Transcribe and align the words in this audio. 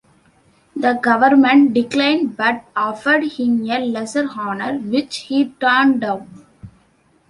The 0.75 0.93
government 0.93 1.75
declined 1.75 2.35
but 2.35 2.63
offered 2.75 3.33
him 3.33 3.69
a 3.69 3.77
lesser 3.85 4.27
honour, 4.27 4.79
which 4.79 5.17
he 5.27 5.49
turned 5.61 6.01
down. 6.01 6.27